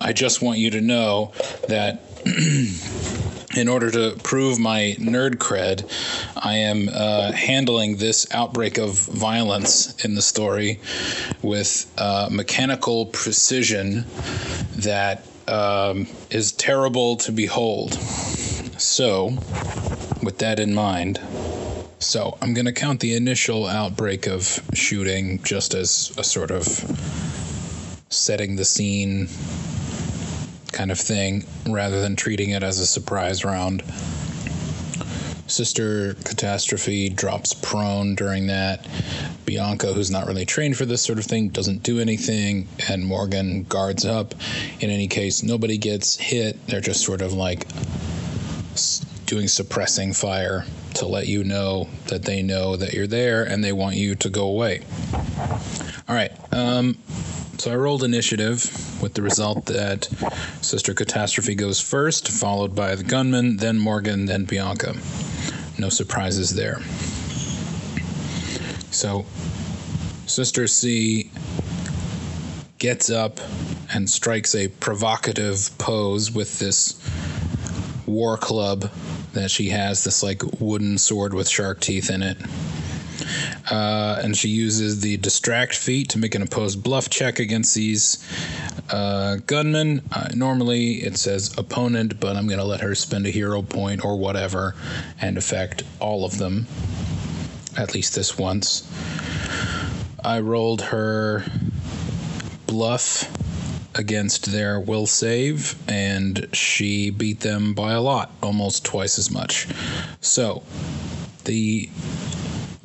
I 0.00 0.12
just 0.12 0.40
want 0.40 0.58
you 0.58 0.70
to 0.70 0.80
know 0.80 1.32
that. 1.66 2.04
in 3.58 3.68
order 3.68 3.90
to 3.90 4.16
prove 4.22 4.58
my 4.58 4.96
nerd 4.98 5.34
cred, 5.36 5.84
I 6.36 6.54
am 6.54 6.88
uh, 6.88 7.32
handling 7.32 7.96
this 7.96 8.26
outbreak 8.32 8.78
of 8.78 8.96
violence 8.96 10.04
in 10.04 10.14
the 10.14 10.22
story 10.22 10.80
with 11.42 11.92
uh, 11.98 12.28
mechanical 12.30 13.06
precision 13.06 14.04
that 14.76 15.26
um, 15.48 16.06
is 16.30 16.52
terrible 16.52 17.16
to 17.16 17.32
behold. 17.32 17.94
So, 17.94 19.36
with 20.22 20.38
that 20.38 20.60
in 20.60 20.74
mind, 20.74 21.20
so 21.98 22.38
I'm 22.40 22.54
going 22.54 22.66
to 22.66 22.72
count 22.72 23.00
the 23.00 23.14
initial 23.16 23.66
outbreak 23.66 24.28
of 24.28 24.60
shooting 24.72 25.42
just 25.42 25.74
as 25.74 26.12
a 26.16 26.22
sort 26.22 26.52
of 26.52 26.64
setting 28.08 28.56
the 28.56 28.64
scene 28.64 29.28
kind 30.78 30.92
of 30.92 30.98
thing 31.00 31.44
rather 31.66 32.00
than 32.00 32.14
treating 32.14 32.50
it 32.50 32.62
as 32.62 32.78
a 32.78 32.86
surprise 32.86 33.44
round. 33.44 33.82
Sister 35.48 36.14
Catastrophe 36.14 37.08
drops 37.08 37.52
prone 37.52 38.14
during 38.14 38.46
that. 38.46 38.86
Bianca, 39.44 39.92
who's 39.92 40.08
not 40.08 40.28
really 40.28 40.46
trained 40.46 40.76
for 40.76 40.86
this 40.86 41.02
sort 41.02 41.18
of 41.18 41.24
thing, 41.24 41.48
doesn't 41.48 41.82
do 41.82 41.98
anything, 41.98 42.68
and 42.88 43.04
Morgan 43.04 43.64
guards 43.64 44.04
up. 44.04 44.36
In 44.78 44.90
any 44.90 45.08
case, 45.08 45.42
nobody 45.42 45.78
gets 45.78 46.16
hit. 46.16 46.64
They're 46.68 46.80
just 46.80 47.04
sort 47.04 47.22
of 47.22 47.32
like 47.32 47.66
doing 49.26 49.48
suppressing 49.48 50.12
fire 50.12 50.64
to 50.94 51.06
let 51.06 51.26
you 51.26 51.42
know 51.42 51.88
that 52.06 52.22
they 52.22 52.40
know 52.40 52.76
that 52.76 52.92
you're 52.92 53.08
there 53.08 53.42
and 53.42 53.64
they 53.64 53.72
want 53.72 53.96
you 53.96 54.14
to 54.14 54.30
go 54.30 54.46
away. 54.46 54.82
All 56.08 56.14
right. 56.14 56.30
Um, 56.52 56.98
so 57.58 57.72
I 57.72 57.76
rolled 57.76 58.04
initiative 58.04 59.02
with 59.02 59.14
the 59.14 59.22
result 59.22 59.66
that 59.66 60.08
Sister 60.60 60.94
Catastrophe 60.94 61.54
goes 61.54 61.80
first, 61.80 62.28
followed 62.28 62.74
by 62.74 62.94
the 62.94 63.04
gunman, 63.04 63.56
then 63.56 63.78
Morgan, 63.78 64.26
then 64.26 64.44
Bianca. 64.44 64.94
No 65.78 65.88
surprises 65.88 66.54
there. 66.54 66.80
So 68.90 69.26
Sister 70.26 70.66
C 70.66 71.30
gets 72.78 73.10
up 73.10 73.40
and 73.92 74.08
strikes 74.08 74.54
a 74.54 74.68
provocative 74.68 75.76
pose 75.78 76.30
with 76.30 76.58
this 76.58 77.00
war 78.06 78.36
club 78.36 78.90
that 79.32 79.50
she 79.50 79.70
has, 79.70 80.04
this 80.04 80.22
like 80.22 80.42
wooden 80.60 80.96
sword 80.98 81.34
with 81.34 81.48
shark 81.48 81.80
teeth 81.80 82.10
in 82.10 82.22
it. 82.22 82.38
Uh, 83.70 84.20
and 84.22 84.36
she 84.36 84.48
uses 84.48 85.00
the 85.00 85.16
distract 85.18 85.74
feat 85.76 86.10
to 86.10 86.18
make 86.18 86.34
an 86.34 86.42
opposed 86.42 86.82
bluff 86.82 87.10
check 87.10 87.38
against 87.38 87.74
these 87.74 88.18
Uh, 88.90 89.36
gunman, 89.44 90.00
uh, 90.12 90.28
normally 90.34 90.92
it 91.04 91.18
says 91.18 91.52
opponent, 91.58 92.18
but 92.18 92.36
I'm 92.36 92.46
going 92.46 92.58
to 92.58 92.64
let 92.64 92.80
her 92.80 92.94
spend 92.94 93.26
a 93.26 93.30
hero 93.30 93.60
point 93.60 94.02
or 94.02 94.16
whatever 94.16 94.74
and 95.20 95.36
affect 95.36 95.82
all 96.00 96.24
of 96.24 96.38
them, 96.38 96.66
at 97.76 97.92
least 97.92 98.14
this 98.14 98.38
once. 98.38 98.90
I 100.24 100.40
rolled 100.40 100.80
her 100.80 101.44
bluff 102.66 103.28
against 103.94 104.52
their 104.52 104.80
will 104.80 105.06
save, 105.06 105.74
and 105.86 106.48
she 106.54 107.10
beat 107.10 107.40
them 107.40 107.74
by 107.74 107.92
a 107.92 108.00
lot, 108.00 108.30
almost 108.42 108.86
twice 108.86 109.18
as 109.18 109.30
much. 109.30 109.68
So, 110.22 110.62
the 111.44 111.90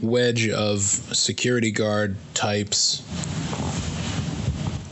wedge 0.04 0.50
of 0.50 0.82
security 0.82 1.72
guard 1.72 2.16
types 2.34 3.02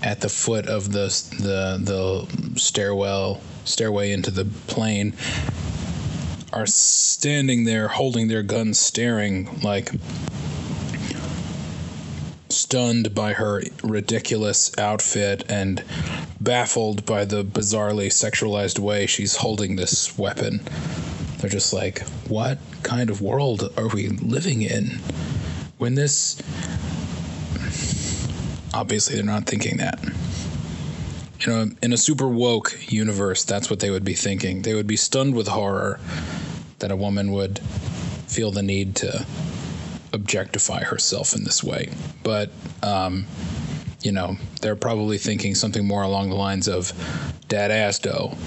at 0.02 0.22
the 0.22 0.30
foot 0.30 0.68
of 0.68 0.92
the 0.94 1.08
the 1.40 1.78
the 1.84 2.60
stairwell 2.60 3.42
stairway 3.66 4.12
into 4.12 4.32
the 4.32 4.46
plane 4.68 5.14
are 6.54 6.66
standing 6.66 7.66
there 7.66 7.90
holding 7.90 8.30
their 8.30 8.42
guns 8.42 8.80
staring 8.80 9.60
like 9.62 9.92
stunned 12.50 13.14
by 13.14 13.34
her 13.34 13.62
ridiculous 13.84 14.72
outfit 14.78 15.44
and 15.50 15.84
baffled 16.40 17.06
by 17.06 17.26
the 17.26 17.44
bizarrely 17.44 18.08
sexualized 18.08 18.80
way 18.80 19.06
she's 19.06 19.36
holding 19.38 19.76
this 19.76 20.18
weapon. 20.18 20.62
They're 21.42 21.50
just 21.50 21.74
like, 21.74 22.04
what 22.28 22.60
kind 22.84 23.10
of 23.10 23.20
world 23.20 23.74
are 23.76 23.88
we 23.88 24.10
living 24.10 24.62
in? 24.62 25.00
When 25.80 25.96
this. 25.96 26.42
Obviously, 28.74 29.16
they're 29.16 29.26
not 29.26 29.48
thinking 29.48 29.78
that. 29.78 30.00
You 31.40 31.48
know, 31.48 31.72
in 31.82 31.92
a 31.92 31.98
super 31.98 32.28
woke 32.28 32.78
universe, 32.92 33.44
that's 33.44 33.70
what 33.70 33.80
they 33.80 33.90
would 33.90 34.06
be 34.06 34.14
thinking. 34.14 34.62
They 34.62 34.76
would 34.76 34.86
be 34.86 34.96
stunned 34.96 35.36
with 35.36 35.48
horror 35.48 36.00
that 36.80 36.92
a 36.92 36.96
woman 36.96 37.32
would 37.32 37.60
feel 38.28 38.52
the 38.52 38.62
need 38.62 38.96
to 38.98 39.26
objectify 40.14 40.84
herself 40.84 41.34
in 41.36 41.44
this 41.44 41.64
way. 41.64 41.90
But, 42.24 42.52
um, 42.84 43.26
you 44.04 44.12
know, 44.12 44.38
they're 44.62 44.76
probably 44.76 45.18
thinking 45.18 45.56
something 45.56 45.86
more 45.86 46.04
along 46.04 46.30
the 46.30 46.36
lines 46.36 46.68
of 46.68 46.94
dad 47.48 47.72
ass 47.72 48.00
dough. 48.00 48.38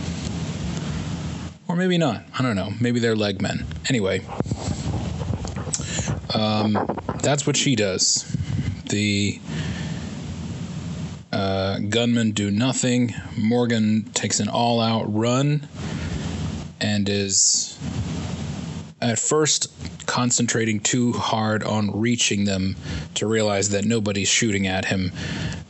Or 1.75 1.77
maybe 1.77 1.99
not. 1.99 2.23
I 2.39 2.43
don't 2.43 2.55
know. 2.55 2.73
Maybe 2.81 3.01
they're 3.01 3.17
leg 3.17 3.43
men. 3.43 3.67
Anyway, 3.89 4.21
um, 6.33 6.79
that's 7.21 7.49
what 7.49 7.57
she 7.57 7.75
does. 7.75 8.23
The 8.91 9.41
uh, 11.33 11.81
gunmen 11.81 12.31
do 12.31 12.53
nothing. 12.53 13.13
Morgan 13.37 14.05
takes 14.15 14.39
an 14.39 14.49
all 14.49 14.81
out 14.81 15.13
run 15.13 15.67
and 16.81 17.09
is 17.09 17.77
at 19.05 19.19
first 19.19 19.71
concentrating 20.07 20.81
too 20.81 21.13
hard 21.13 21.63
on 21.63 22.01
reaching 22.01 22.45
them 22.45 22.75
to 23.15 23.27
realize 23.27 23.69
that 23.69 23.85
nobody's 23.85 24.29
shooting 24.29 24.67
at 24.67 24.87
him. 24.87 25.13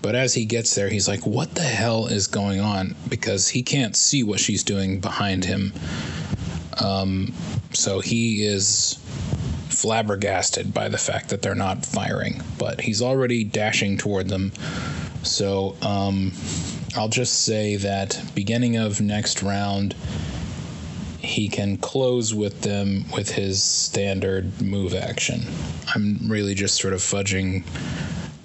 But 0.02 0.14
as 0.14 0.34
he 0.34 0.44
gets 0.44 0.74
there, 0.74 0.88
he's 0.88 1.08
like, 1.08 1.26
What 1.26 1.54
the 1.54 1.62
hell 1.62 2.06
is 2.06 2.28
going 2.28 2.60
on? 2.60 2.94
Because 3.08 3.48
he 3.48 3.62
can't 3.62 3.96
see 3.96 4.22
what 4.22 4.38
she's 4.38 4.62
doing 4.62 5.00
behind 5.00 5.44
him. 5.44 5.72
Um, 6.80 7.32
so 7.72 8.00
he 8.00 8.44
is 8.44 8.98
flabbergasted 9.68 10.72
by 10.72 10.88
the 10.88 10.98
fact 10.98 11.28
that 11.30 11.42
they're 11.42 11.54
not 11.54 11.84
firing, 11.84 12.42
but 12.58 12.80
he's 12.80 13.02
already 13.02 13.42
dashing 13.42 13.98
toward 13.98 14.28
them. 14.28 14.52
So 15.24 15.76
um, 15.82 16.32
I'll 16.96 17.08
just 17.08 17.44
say 17.44 17.76
that 17.76 18.22
beginning 18.34 18.76
of 18.76 19.00
next 19.00 19.42
round, 19.42 19.94
he 21.34 21.48
can 21.48 21.76
close 21.76 22.32
with 22.32 22.60
them 22.60 23.04
with 23.12 23.28
his 23.28 23.60
standard 23.60 24.62
move 24.62 24.94
action. 24.94 25.42
I'm 25.92 26.16
really 26.28 26.54
just 26.54 26.80
sort 26.80 26.94
of 26.94 27.00
fudging 27.00 27.64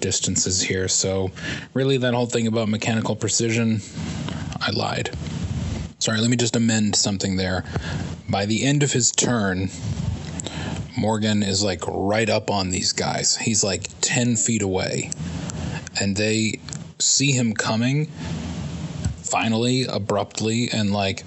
distances 0.00 0.60
here. 0.60 0.88
So, 0.88 1.30
really, 1.72 1.98
that 1.98 2.14
whole 2.14 2.26
thing 2.26 2.48
about 2.48 2.68
mechanical 2.68 3.14
precision, 3.14 3.80
I 4.60 4.72
lied. 4.72 5.10
Sorry, 6.00 6.18
let 6.18 6.30
me 6.30 6.36
just 6.36 6.56
amend 6.56 6.96
something 6.96 7.36
there. 7.36 7.64
By 8.28 8.46
the 8.46 8.64
end 8.64 8.82
of 8.82 8.92
his 8.92 9.12
turn, 9.12 9.70
Morgan 10.98 11.44
is 11.44 11.62
like 11.62 11.84
right 11.86 12.28
up 12.28 12.50
on 12.50 12.70
these 12.70 12.92
guys. 12.92 13.36
He's 13.36 13.62
like 13.62 13.86
10 14.00 14.34
feet 14.34 14.62
away. 14.62 15.12
And 16.00 16.16
they 16.16 16.58
see 16.98 17.30
him 17.30 17.54
coming 17.54 18.06
finally, 19.22 19.84
abruptly, 19.84 20.68
and 20.72 20.92
like 20.92 21.22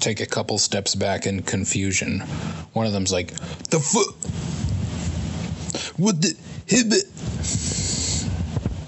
take 0.00 0.20
a 0.20 0.26
couple 0.26 0.58
steps 0.58 0.94
back 0.94 1.26
in 1.26 1.42
confusion. 1.42 2.20
One 2.72 2.86
of 2.86 2.92
them's 2.92 3.12
like, 3.12 3.34
"The 3.70 3.80
foot, 3.80 4.14
what 5.96 6.20
the 6.20 6.34
hibbit?" 6.66 7.04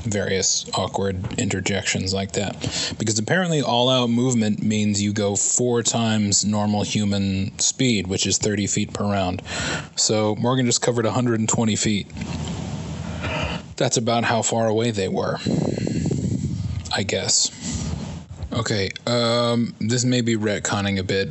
Various 0.04 0.66
awkward 0.74 1.38
interjections 1.38 2.12
like 2.12 2.32
that, 2.32 2.56
because 2.98 3.18
apparently 3.18 3.62
all-out 3.62 4.10
movement 4.10 4.62
means 4.62 5.00
you 5.00 5.12
go 5.12 5.36
four 5.36 5.82
times 5.82 6.44
normal 6.44 6.82
human 6.82 7.56
speed, 7.58 8.08
which 8.08 8.26
is 8.26 8.36
30 8.36 8.66
feet 8.66 8.92
per 8.92 9.04
round. 9.04 9.42
So 9.96 10.34
Morgan 10.36 10.66
just 10.66 10.82
covered 10.82 11.04
120 11.04 11.76
feet. 11.76 12.08
That's 13.76 13.96
about 13.96 14.24
how 14.24 14.42
far 14.42 14.66
away 14.66 14.90
they 14.90 15.08
were, 15.08 15.38
I 16.94 17.04
guess. 17.04 17.50
Okay, 18.52 18.90
um, 19.06 19.74
this 19.80 20.04
may 20.04 20.20
be 20.20 20.36
retconning 20.36 20.98
a 20.98 21.02
bit. 21.02 21.30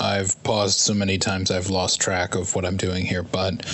I've 0.00 0.42
paused 0.44 0.78
so 0.78 0.94
many 0.94 1.18
times 1.18 1.50
I've 1.50 1.68
lost 1.68 2.00
track 2.00 2.34
of 2.34 2.54
what 2.54 2.64
I'm 2.64 2.78
doing 2.78 3.04
here, 3.04 3.22
but 3.22 3.66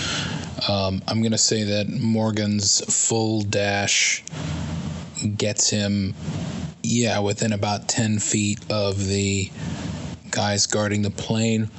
um, 0.69 1.01
I'm 1.07 1.21
going 1.21 1.31
to 1.31 1.39
say 1.39 1.63
that 1.63 1.89
Morgan's 1.89 2.81
full 2.93 3.43
dash 3.43 4.25
gets 5.37 5.71
him, 5.71 6.15
yeah, 6.83 7.21
within 7.21 7.53
about 7.53 7.87
10 7.87 8.19
feet 8.19 8.59
of 8.73 9.07
the 9.07 9.53
guys 10.33 10.67
guarding 10.67 11.03
the 11.03 11.11
plane. 11.11 11.71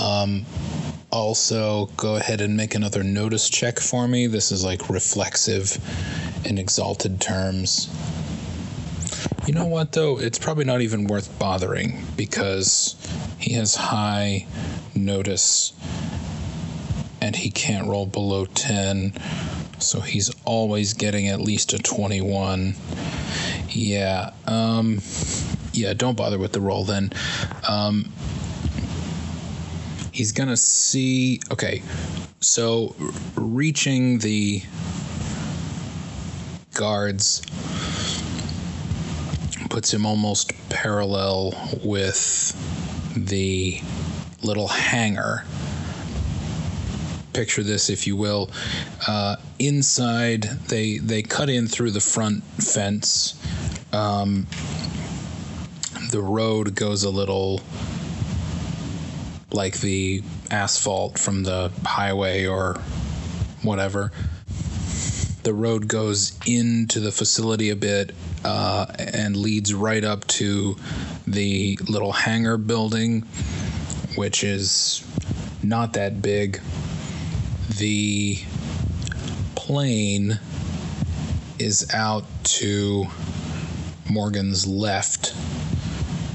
Um, 0.00 0.46
also, 1.10 1.86
go 1.96 2.16
ahead 2.16 2.40
and 2.40 2.56
make 2.56 2.76
another 2.76 3.02
notice 3.02 3.50
check 3.50 3.80
for 3.80 4.06
me. 4.06 4.28
This 4.28 4.52
is 4.52 4.64
like 4.64 4.88
reflexive 4.90 5.76
in 6.44 6.56
exalted 6.56 7.20
terms. 7.20 7.90
You 9.46 9.54
know 9.54 9.66
what, 9.66 9.92
though? 9.92 10.18
It's 10.18 10.40
probably 10.40 10.64
not 10.64 10.80
even 10.80 11.06
worth 11.06 11.38
bothering 11.38 12.04
because 12.16 12.96
he 13.38 13.52
has 13.52 13.76
high 13.76 14.44
notice 14.96 15.72
and 17.20 17.36
he 17.36 17.50
can't 17.50 17.86
roll 17.86 18.06
below 18.06 18.46
10. 18.46 19.12
So 19.78 20.00
he's 20.00 20.32
always 20.44 20.94
getting 20.94 21.28
at 21.28 21.40
least 21.40 21.72
a 21.74 21.78
21. 21.78 22.74
Yeah. 23.68 24.32
Um, 24.48 25.00
yeah, 25.72 25.94
don't 25.94 26.16
bother 26.16 26.38
with 26.38 26.50
the 26.50 26.60
roll 26.60 26.82
then. 26.82 27.12
Um, 27.68 28.12
he's 30.10 30.32
going 30.32 30.48
to 30.48 30.56
see. 30.56 31.40
Okay. 31.52 31.84
So 32.40 32.96
reaching 33.36 34.18
the 34.18 34.62
guards 36.74 37.42
puts 39.76 39.92
him 39.92 40.06
almost 40.06 40.54
parallel 40.70 41.52
with 41.84 42.56
the 43.14 43.78
little 44.42 44.68
hangar. 44.68 45.44
Picture 47.34 47.62
this, 47.62 47.90
if 47.90 48.06
you 48.06 48.16
will. 48.16 48.50
Uh, 49.06 49.36
inside, 49.58 50.44
they 50.68 50.96
they 50.96 51.22
cut 51.22 51.50
in 51.50 51.66
through 51.66 51.90
the 51.90 52.00
front 52.00 52.42
fence. 52.42 53.38
Um, 53.92 54.46
the 56.10 56.22
road 56.22 56.74
goes 56.74 57.04
a 57.04 57.10
little 57.10 57.60
like 59.52 59.80
the 59.80 60.22
asphalt 60.50 61.18
from 61.18 61.42
the 61.42 61.70
highway 61.84 62.46
or 62.46 62.80
whatever. 63.62 64.10
The 65.42 65.52
road 65.52 65.86
goes 65.86 66.32
into 66.46 66.98
the 66.98 67.12
facility 67.12 67.68
a 67.68 67.76
bit 67.76 68.14
uh, 68.44 68.86
and 68.98 69.36
leads 69.36 69.74
right 69.74 70.04
up 70.04 70.26
to 70.26 70.76
the 71.26 71.78
little 71.88 72.12
hangar 72.12 72.56
building, 72.56 73.22
which 74.16 74.44
is 74.44 75.04
not 75.62 75.94
that 75.94 76.22
big. 76.22 76.60
The 77.78 78.38
plane 79.54 80.38
is 81.58 81.92
out 81.92 82.24
to 82.44 83.06
Morgan's 84.08 84.66
left 84.66 85.34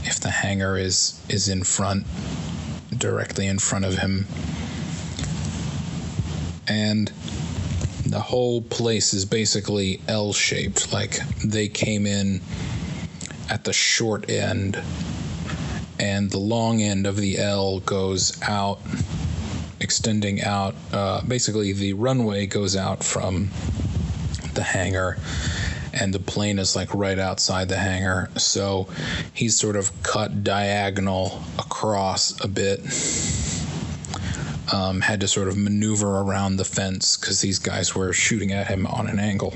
if 0.04 0.20
the 0.20 0.30
hangar 0.30 0.78
is 0.78 1.22
is 1.30 1.48
in 1.48 1.64
front 1.64 2.06
directly 2.98 3.48
in 3.48 3.58
front 3.58 3.86
of 3.86 3.98
him 4.00 4.28
and 6.68 7.12
the 8.12 8.20
whole 8.20 8.62
place 8.62 9.14
is 9.14 9.26
basically 9.26 10.02
L 10.08 10.34
shaped. 10.34 10.92
Like 10.92 11.20
they 11.44 11.70
came 11.70 12.06
in 12.06 12.42
at 13.50 13.64
the 13.64 13.74
short 13.74 14.30
end, 14.30 14.82
and 15.98 16.30
the 16.30 16.38
long 16.38 16.82
end 16.82 17.08
of 17.08 17.16
the 17.16 17.38
L 17.38 17.80
goes 17.80 18.40
out, 18.44 18.80
extending 19.80 20.42
out. 20.42 20.76
Uh, 20.92 21.22
basically, 21.22 21.72
the 21.72 21.94
runway 21.94 22.46
goes 22.46 22.76
out 22.76 23.02
from 23.04 23.50
the 24.54 24.64
hangar 24.64 25.18
and 25.94 26.14
the 26.14 26.20
plane 26.20 26.60
is 26.60 26.76
like 26.76 26.94
right 26.94 27.20
outside 27.20 27.70
the 27.70 27.78
hangar. 27.78 28.30
So 28.38 28.88
he's 29.34 29.58
sort 29.58 29.76
of 29.76 29.92
cut 30.04 30.44
diagonal 30.44 31.42
across 31.58 32.44
a 32.44 32.48
bit. 32.48 32.82
Um, 34.74 35.02
had 35.02 35.20
to 35.20 35.28
sort 35.28 35.50
of 35.50 35.58
maneuver 35.58 36.20
around 36.20 36.56
the 36.56 36.64
fence 36.64 37.18
because 37.18 37.42
these 37.42 37.60
guys 37.60 37.94
were 37.94 38.14
shooting 38.14 38.54
at 38.54 38.68
him 38.68 38.88
on 38.88 39.08
an 39.08 39.20
angle. 39.20 39.54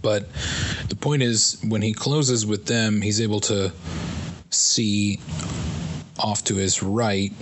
But 0.00 0.26
the 0.88 0.96
point 0.96 1.22
is, 1.22 1.60
when 1.66 1.82
he 1.82 1.92
closes 1.92 2.46
with 2.46 2.66
them, 2.66 3.02
he's 3.02 3.20
able 3.20 3.40
to 3.40 3.72
see 4.50 5.20
off 6.18 6.44
to 6.44 6.56
his 6.56 6.82
right 6.82 7.32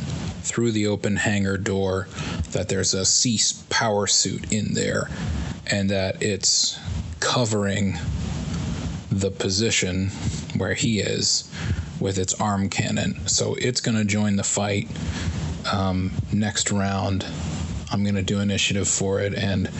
through 0.43 0.73
the 0.73 0.87
open 0.87 1.17
hangar 1.17 1.59
door 1.59 2.09
that 2.53 2.69
there's 2.69 2.95
a 2.95 3.05
cease 3.05 3.53
power 3.71 4.07
suit 4.07 4.53
in 4.53 4.75
there 4.75 5.09
and 5.67 5.91
that 5.91 6.23
it's 6.23 6.79
covering 7.21 7.97
the 9.11 9.31
position 9.31 10.09
where 10.57 10.75
he 10.75 11.01
is 11.01 11.51
with 12.01 12.19
its 12.19 12.35
arm 12.35 12.69
cannon. 12.69 13.27
So 13.27 13.55
it's 13.55 13.81
going 13.81 13.97
to 13.97 14.05
join 14.05 14.37
the 14.37 14.45
fight 14.45 14.89
um, 15.73 16.13
next 16.33 16.71
round. 16.71 17.27
I'm 17.91 18.03
going 18.03 18.17
to 18.17 18.23
do 18.23 18.41
initiative 18.41 18.89
for 18.89 19.21
it 19.21 19.35
and 19.35 19.71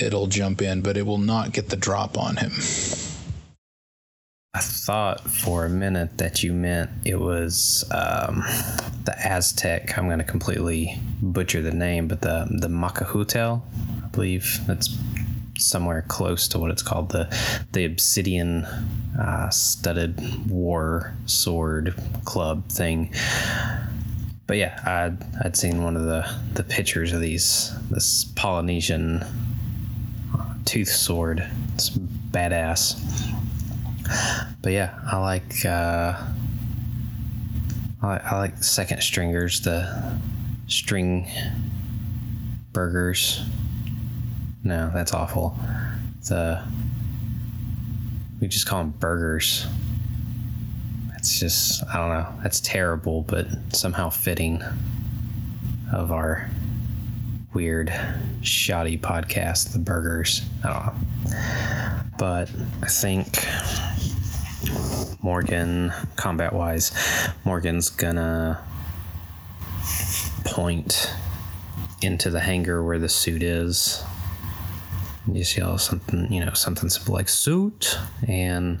it'll 0.00 0.26
jump 0.26 0.62
in, 0.62 0.82
but 0.82 0.96
it 0.96 1.06
will 1.06 1.18
not 1.18 1.52
get 1.52 1.68
the 1.68 1.76
drop 1.76 2.18
on 2.18 2.36
him. 2.36 2.52
I 4.54 4.60
thought 4.60 5.20
for 5.20 5.66
a 5.66 5.68
minute 5.68 6.16
that 6.16 6.42
you 6.42 6.54
meant 6.54 6.90
it 7.04 7.20
was 7.20 7.84
um, 7.90 8.42
the 9.04 9.14
Aztec. 9.22 9.98
I'm 9.98 10.06
going 10.06 10.18
to 10.18 10.24
completely 10.24 10.98
butcher 11.20 11.60
the 11.60 11.72
name, 11.72 12.08
but 12.08 12.22
the 12.22 12.46
the 12.50 12.68
Macahutel, 12.68 13.60
I 14.02 14.08
believe 14.08 14.60
that's 14.66 14.96
somewhere 15.58 16.02
close 16.08 16.48
to 16.48 16.58
what 16.58 16.70
it's 16.70 16.82
called 16.82 17.10
the 17.10 17.28
the 17.72 17.84
obsidian 17.84 18.64
uh, 19.20 19.50
studded 19.50 20.48
war 20.50 21.14
sword 21.26 21.94
club 22.24 22.66
thing. 22.70 23.12
But 24.46 24.58
yeah, 24.58 24.80
I'd 24.84 25.18
I'd 25.44 25.56
seen 25.56 25.82
one 25.82 25.96
of 25.96 26.04
the 26.04 26.28
the 26.54 26.62
pictures 26.62 27.12
of 27.12 27.20
these 27.20 27.72
this 27.90 28.24
Polynesian 28.24 29.24
tooth 30.64 30.88
sword. 30.88 31.44
It's 31.74 31.90
badass. 31.90 33.02
But 34.62 34.72
yeah, 34.72 34.98
I 35.04 35.18
like 35.18 35.64
uh, 35.64 36.22
I 38.02 38.06
like, 38.06 38.24
I 38.24 38.38
like 38.38 38.62
second 38.62 39.02
stringers, 39.02 39.62
the 39.62 40.20
string 40.68 41.28
burgers. 42.72 43.42
No, 44.62 44.90
that's 44.92 45.12
awful. 45.12 45.58
The 46.28 46.62
we 48.40 48.48
just 48.48 48.66
call 48.66 48.80
them 48.80 48.90
burgers. 48.90 49.66
It's 51.26 51.40
just 51.40 51.82
I 51.88 51.96
don't 51.96 52.10
know. 52.10 52.40
That's 52.40 52.60
terrible, 52.60 53.22
but 53.22 53.48
somehow 53.74 54.10
fitting 54.10 54.62
of 55.92 56.12
our 56.12 56.48
weird, 57.52 57.92
shoddy 58.42 58.96
podcast, 58.96 59.72
the 59.72 59.80
burgers. 59.80 60.42
I 60.62 60.72
don't 60.72 60.86
know. 60.86 60.94
But 62.16 62.48
I 62.80 62.86
think 62.86 63.44
Morgan, 65.20 65.92
combat 66.14 66.52
wise, 66.52 66.92
Morgan's 67.44 67.90
gonna 67.90 68.64
point 70.44 71.12
into 72.02 72.30
the 72.30 72.38
hangar 72.38 72.84
where 72.84 73.00
the 73.00 73.08
suit 73.08 73.42
is. 73.42 74.04
You 75.26 75.34
just 75.34 75.56
yell 75.56 75.76
something, 75.76 76.32
you 76.32 76.44
know, 76.44 76.52
something 76.52 76.88
simple 76.88 77.14
like 77.14 77.28
suit 77.28 77.98
and 78.28 78.78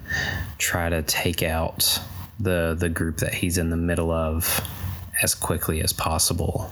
try 0.58 0.88
to 0.88 1.02
take 1.02 1.42
out 1.42 2.00
the 2.38 2.76
the 2.78 2.88
group 2.88 3.18
that 3.18 3.34
he's 3.34 3.58
in 3.58 3.70
the 3.70 3.76
middle 3.76 4.10
of 4.10 4.60
as 5.22 5.34
quickly 5.34 5.82
as 5.82 5.92
possible. 5.92 6.70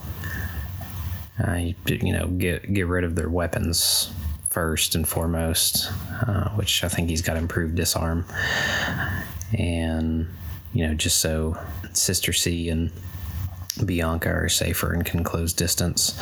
Uh, 1.42 1.54
you, 1.54 1.74
you 1.86 2.12
know, 2.12 2.26
get 2.28 2.72
get 2.72 2.86
rid 2.86 3.04
of 3.04 3.16
their 3.16 3.28
weapons 3.28 4.12
first 4.50 4.94
and 4.94 5.08
foremost, 5.08 5.90
uh, 6.26 6.50
which 6.50 6.84
I 6.84 6.88
think 6.88 7.08
he's 7.08 7.22
got 7.22 7.36
improved 7.36 7.74
disarm, 7.74 8.24
and 9.58 10.28
you 10.72 10.86
know, 10.86 10.94
just 10.94 11.18
so 11.18 11.58
Sister 11.92 12.32
C 12.32 12.68
and 12.68 12.92
Bianca 13.84 14.28
are 14.28 14.48
safer 14.48 14.92
and 14.92 15.04
can 15.04 15.24
close 15.24 15.52
distance. 15.52 16.18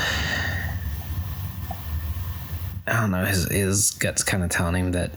I 2.87 3.01
don't 3.01 3.11
know. 3.11 3.25
His 3.25 3.45
his 3.51 3.91
gut's 3.91 4.25
kind 4.25 4.43
of 4.43 4.51
telling 4.51 4.77
him 4.77 4.93
that 4.93 5.13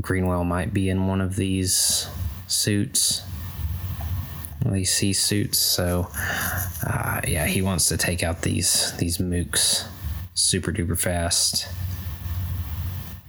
Greenwell 0.00 0.44
might 0.44 0.72
be 0.72 0.88
in 0.88 1.06
one 1.06 1.20
of 1.20 1.36
these 1.36 2.08
suits, 2.46 3.22
these 4.64 4.92
sea 4.92 5.12
suits. 5.12 5.58
So, 5.58 6.08
uh, 6.86 7.20
yeah, 7.26 7.46
he 7.46 7.62
wants 7.62 7.88
to 7.88 7.96
take 7.96 8.22
out 8.22 8.42
these 8.42 8.96
these 8.96 9.18
mooks 9.18 9.86
super 10.34 10.72
duper 10.72 10.98
fast. 10.98 11.68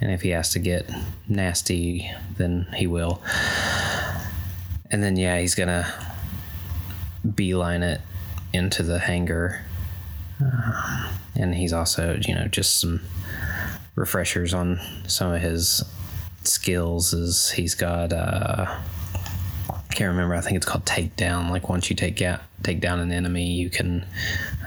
And 0.01 0.11
if 0.11 0.21
he 0.21 0.29
has 0.29 0.49
to 0.51 0.59
get 0.59 0.89
nasty, 1.27 2.11
then 2.37 2.67
he 2.75 2.87
will. 2.87 3.21
And 4.91 5.01
then 5.01 5.15
yeah, 5.15 5.39
he's 5.39 5.55
gonna 5.55 5.91
beeline 7.33 7.83
it 7.83 8.01
into 8.53 8.83
the 8.83 8.99
hangar. 8.99 9.61
Uh, 10.43 11.11
and 11.35 11.55
he's 11.55 11.73
also, 11.73 12.19
you 12.21 12.35
know, 12.35 12.47
just 12.47 12.79
some 12.79 13.01
refreshers 13.95 14.53
on 14.53 14.79
some 15.07 15.33
of 15.33 15.41
his 15.41 15.83
skills. 16.43 17.13
Is 17.13 17.51
he's 17.51 17.75
got 17.75 18.13
uh, 18.13 18.77
can't 19.95 20.09
remember. 20.09 20.35
I 20.35 20.41
think 20.41 20.57
it's 20.57 20.65
called 20.65 20.85
takedown. 20.85 21.49
Like 21.49 21.69
once 21.69 21.89
you 21.89 21.95
take 21.95 22.21
out 22.21 22.41
take 22.63 22.81
down 22.81 22.99
an 22.99 23.11
enemy, 23.11 23.53
you 23.53 23.69
can 23.69 24.05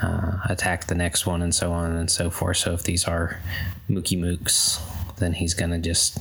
uh, 0.03 0.39
attack 0.49 0.87
the 0.87 0.95
next 0.95 1.27
one, 1.27 1.43
and 1.43 1.55
so 1.55 1.73
on 1.73 1.93
and 1.93 2.11
so 2.11 2.31
forth. 2.31 2.57
So 2.57 2.73
if 2.73 2.83
these 2.83 3.05
are 3.05 3.39
Mookie 3.89 4.19
Mooks, 4.19 4.81
then 5.17 5.35
he's 5.35 5.55
gonna 5.55 5.79
just 5.79 6.19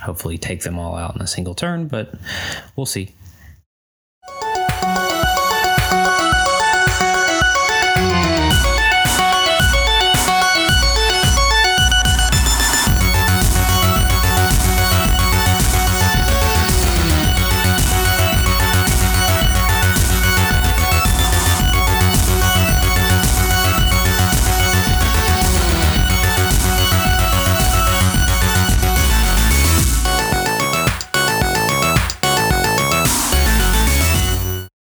hopefully 0.00 0.38
take 0.38 0.62
them 0.62 0.78
all 0.78 0.96
out 0.96 1.14
in 1.14 1.22
a 1.22 1.26
single 1.26 1.54
turn. 1.54 1.86
But 1.86 2.14
we'll 2.74 2.86
see. 2.86 3.14